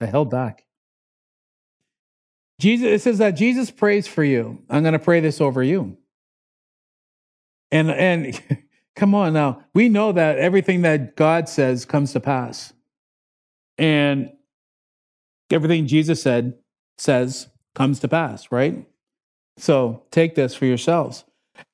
[0.00, 0.64] I held back.
[2.58, 4.62] Jesus, it says that Jesus prays for you.
[4.68, 5.96] I'm going to pray this over you.
[7.70, 8.40] And and
[8.98, 9.62] Come on now.
[9.74, 12.72] We know that everything that God says comes to pass.
[13.78, 14.32] And
[15.52, 16.54] everything Jesus said
[16.98, 17.46] says
[17.76, 18.84] comes to pass, right?
[19.56, 21.24] So take this for yourselves.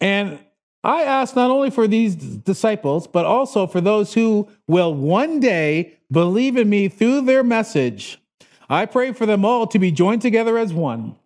[0.02, 0.38] And
[0.82, 5.94] I ask not only for these disciples, but also for those who will one day
[6.12, 8.20] believe in me through their message.
[8.68, 11.16] I pray for them all to be joined together as one.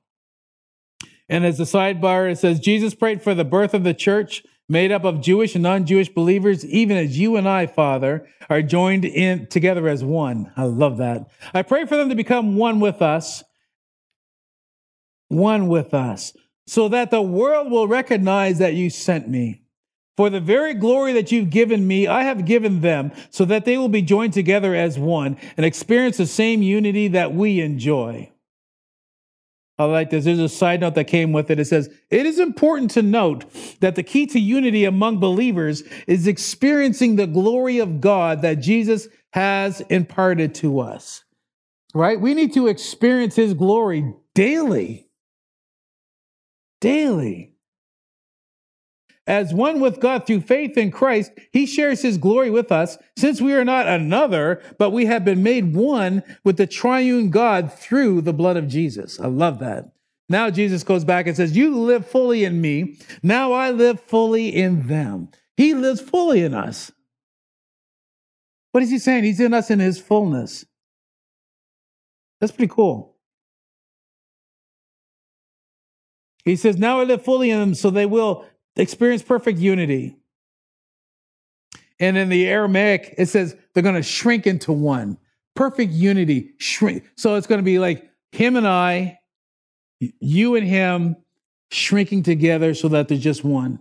[1.29, 4.93] And as a sidebar, it says Jesus prayed for the birth of the church made
[4.93, 9.47] up of Jewish and non-Jewish believers, even as you and I, Father, are joined in
[9.47, 10.53] together as one.
[10.57, 11.29] I love that.
[11.55, 13.43] I pray for them to become one with us,
[15.29, 16.37] one with us,
[16.67, 19.63] so that the world will recognize that you sent me.
[20.19, 23.79] For the very glory that you've given me, I have given them, so that they
[23.79, 28.29] will be joined together as one and experience the same unity that we enjoy.
[29.79, 30.25] I like this.
[30.25, 31.61] There's a side note that came with it.
[31.61, 33.45] It says, It is important to note
[33.79, 39.07] that the key to unity among believers is experiencing the glory of God that Jesus
[39.35, 41.23] has imparted to us.
[41.95, 42.21] Right?
[42.21, 45.11] We need to experience his glory daily.
[46.81, 47.55] Daily.
[49.29, 53.43] As one with God through faith in Christ, he shares his glory with us since
[53.43, 58.23] we are not another, but we have been made one with the triune God through
[58.23, 59.21] the blood of Jesus.
[59.21, 59.93] I love that.
[60.31, 62.97] Now Jesus goes back and says, You live fully in me.
[63.23, 65.29] Now I live fully in them.
[65.59, 66.91] He lives fully in us.
[68.73, 69.25] What is he saying?
[69.25, 70.65] He's in us in his fullness.
[72.41, 73.17] That's pretty cool.
[76.47, 78.47] He says, Now I live fully in them so they will
[78.79, 80.17] experience perfect unity.
[82.01, 85.19] And in the Aramaic, it says they're going to shrink into one.
[85.55, 87.05] Perfect unity, shrink.
[87.17, 89.19] So it's going to be like him and I,
[89.99, 91.17] you and him
[91.71, 93.81] shrinking together so that there's just one.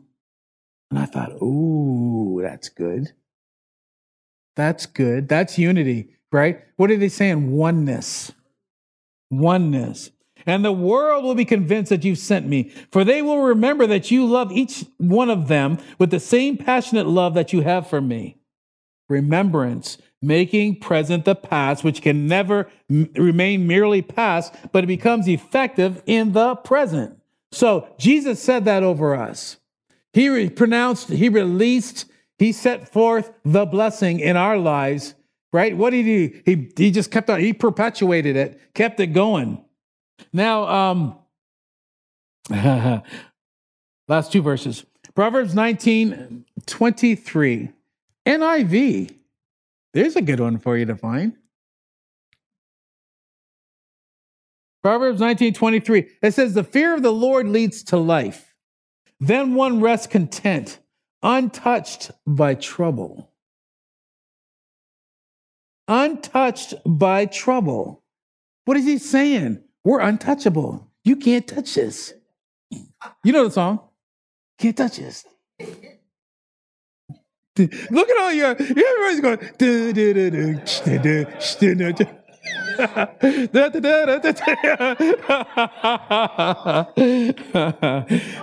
[0.89, 3.11] And I thought, ooh, that's good.
[4.55, 5.29] That's good.
[5.29, 6.61] That's unity, right?
[6.77, 7.51] What are they saying?
[7.51, 8.31] Oneness.
[9.29, 10.09] Oneness
[10.47, 12.71] and the world will be convinced that you've sent me.
[12.91, 17.05] For they will remember that you love each one of them with the same passionate
[17.05, 18.37] love that you have for me.
[19.09, 25.27] Remembrance, making present the past, which can never m- remain merely past, but it becomes
[25.27, 27.19] effective in the present.
[27.51, 29.57] So Jesus said that over us.
[30.13, 32.05] He re- pronounced, he released,
[32.39, 35.13] he set forth the blessing in our lives,
[35.51, 35.75] right?
[35.75, 36.41] What did he do?
[36.45, 39.63] He, he just kept on, he perpetuated it, kept it going.
[40.33, 41.17] Now, um,
[44.07, 47.71] last two verses Proverbs 19 23.
[48.27, 49.15] NIV.
[49.93, 51.33] There's a good one for you to find.
[54.83, 56.07] Proverbs 19 23.
[56.21, 58.53] It says, The fear of the Lord leads to life.
[59.19, 60.79] Then one rests content,
[61.23, 63.31] untouched by trouble.
[65.87, 68.03] Untouched by trouble.
[68.65, 69.63] What is he saying?
[69.87, 70.91] We're untouchable.
[71.05, 72.13] You can't touch this.
[73.23, 73.79] You know the song?
[74.59, 75.23] Can't touch this.
[77.57, 79.39] Look at all your everybody's going.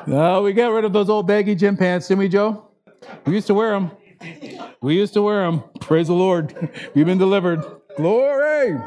[0.07, 2.71] no, we got rid of those old baggy gym pants, didn't we, Joe?
[3.27, 3.91] We used to wear them.
[4.81, 5.63] We used to wear them.
[5.83, 6.71] Praise the Lord.
[6.95, 7.63] We've been delivered.
[7.99, 8.81] Glory.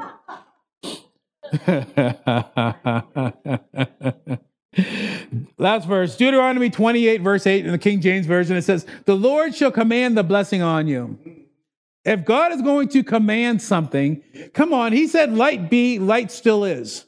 [5.58, 9.56] Last verse, Deuteronomy 28, verse 8 in the King James Version, it says, The Lord
[9.56, 11.18] shall command the blessing on you.
[12.06, 14.24] If God is going to command something,
[14.54, 17.06] come on, he said, light be, light still is.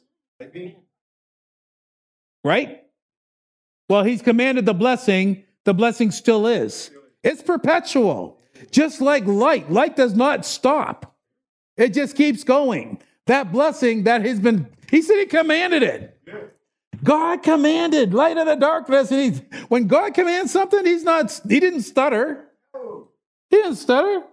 [2.43, 2.83] Right?
[3.87, 6.91] Well, he's commanded the blessing, the blessing still is.
[7.23, 8.39] It's perpetual.
[8.71, 11.15] Just like light, light does not stop,
[11.77, 13.01] it just keeps going.
[13.29, 16.19] That blessing that has been, he said he commanded it.
[17.03, 19.11] God commanded light of the darkness.
[19.11, 22.45] And he, when God commands something, he's not, he didn't stutter.
[23.51, 24.23] He didn't stutter.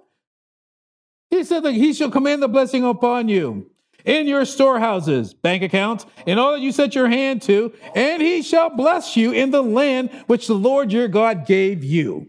[1.29, 3.71] He said that he shall command the blessing upon you
[4.07, 8.41] in your storehouses, bank accounts, in all that you set your hand to, and he
[8.41, 12.27] shall bless you in the land which the Lord your God gave you.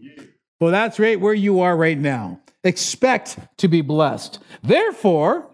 [0.60, 2.42] Well, that's right where you are right now.
[2.62, 4.40] Expect to be blessed.
[4.62, 5.50] Therefore,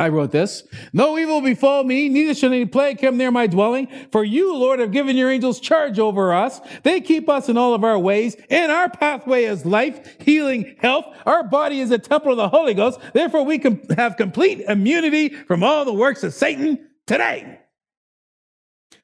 [0.00, 0.64] I wrote this.
[0.94, 3.86] No evil befall me, neither shall any plague come near my dwelling.
[4.10, 6.58] For you, Lord, have given your angels charge over us.
[6.84, 11.04] They keep us in all of our ways, and our pathway is life, healing, health.
[11.26, 12.98] Our body is a temple of the Holy Ghost.
[13.12, 17.58] Therefore, we can have complete immunity from all the works of Satan today.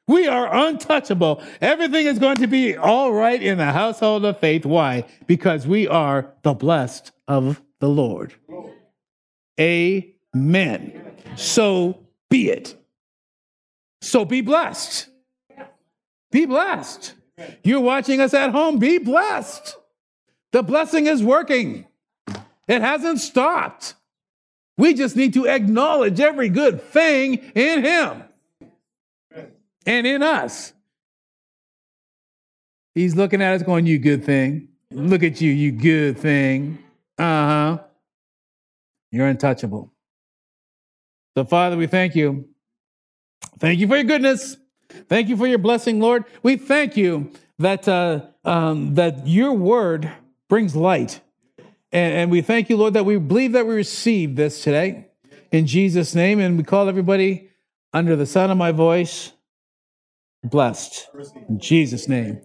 [0.08, 1.42] We are untouchable.
[1.60, 4.64] Everything is going to be all right in the household of faith.
[4.64, 5.04] Why?
[5.26, 8.32] Because we are the blessed of the Lord.
[10.36, 11.02] Amen.
[11.34, 12.76] So be it.
[14.02, 15.08] So be blessed.
[16.30, 17.14] Be blessed.
[17.64, 18.78] You're watching us at home.
[18.78, 19.76] Be blessed.
[20.52, 21.86] The blessing is working,
[22.68, 23.94] it hasn't stopped.
[24.78, 28.22] We just need to acknowledge every good thing in Him
[29.86, 30.74] and in us.
[32.94, 34.68] He's looking at us going, You good thing.
[34.90, 36.78] Look at you, you good thing.
[37.18, 37.78] Uh huh.
[39.10, 39.92] You're untouchable.
[41.36, 42.48] So, Father, we thank you.
[43.58, 44.56] Thank you for your goodness.
[45.10, 46.24] Thank you for your blessing, Lord.
[46.42, 50.10] We thank you that, uh, um, that your word
[50.48, 51.20] brings light.
[51.92, 55.08] And, and we thank you, Lord, that we believe that we receive this today
[55.52, 56.40] in Jesus' name.
[56.40, 57.50] And we call everybody
[57.92, 59.32] under the sound of my voice
[60.42, 61.06] blessed.
[61.50, 62.40] In Jesus' name.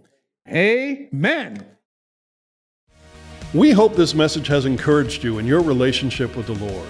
[0.49, 1.65] Amen.
[3.53, 6.89] We hope this message has encouraged you in your relationship with the Lord.